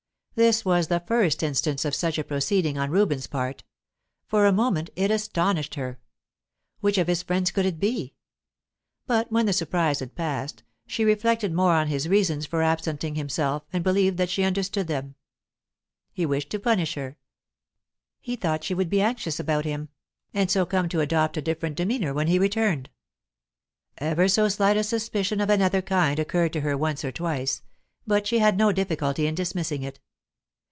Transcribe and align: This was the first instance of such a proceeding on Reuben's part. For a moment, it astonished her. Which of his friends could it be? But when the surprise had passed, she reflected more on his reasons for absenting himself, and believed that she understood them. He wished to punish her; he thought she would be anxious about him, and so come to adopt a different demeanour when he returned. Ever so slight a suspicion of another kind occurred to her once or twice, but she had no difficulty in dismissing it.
This 0.35 0.63
was 0.63 0.87
the 0.87 1.01
first 1.05 1.43
instance 1.43 1.83
of 1.83 1.93
such 1.93 2.17
a 2.17 2.23
proceeding 2.23 2.77
on 2.77 2.89
Reuben's 2.89 3.27
part. 3.27 3.63
For 4.25 4.45
a 4.45 4.53
moment, 4.53 4.89
it 4.95 5.11
astonished 5.11 5.75
her. 5.75 5.99
Which 6.79 6.97
of 6.97 7.07
his 7.07 7.21
friends 7.21 7.51
could 7.51 7.65
it 7.65 7.79
be? 7.81 8.15
But 9.05 9.29
when 9.29 9.45
the 9.45 9.51
surprise 9.53 9.99
had 9.99 10.15
passed, 10.15 10.63
she 10.87 11.03
reflected 11.03 11.53
more 11.53 11.73
on 11.73 11.87
his 11.89 12.07
reasons 12.07 12.45
for 12.45 12.63
absenting 12.63 13.15
himself, 13.15 13.63
and 13.73 13.83
believed 13.83 14.15
that 14.17 14.29
she 14.29 14.41
understood 14.45 14.87
them. 14.87 15.13
He 16.13 16.25
wished 16.25 16.49
to 16.51 16.59
punish 16.59 16.95
her; 16.95 17.17
he 18.21 18.37
thought 18.37 18.63
she 18.63 18.73
would 18.73 18.89
be 18.89 19.01
anxious 19.01 19.37
about 19.37 19.65
him, 19.65 19.89
and 20.33 20.49
so 20.49 20.65
come 20.65 20.87
to 20.89 21.01
adopt 21.01 21.35
a 21.37 21.41
different 21.41 21.75
demeanour 21.75 22.13
when 22.13 22.27
he 22.27 22.39
returned. 22.39 22.89
Ever 23.97 24.29
so 24.29 24.47
slight 24.47 24.77
a 24.77 24.83
suspicion 24.83 25.41
of 25.41 25.49
another 25.49 25.81
kind 25.81 26.17
occurred 26.19 26.53
to 26.53 26.61
her 26.61 26.77
once 26.77 27.03
or 27.03 27.11
twice, 27.11 27.61
but 28.07 28.25
she 28.25 28.39
had 28.39 28.57
no 28.57 28.71
difficulty 28.71 29.27
in 29.27 29.35
dismissing 29.35 29.83
it. 29.83 29.99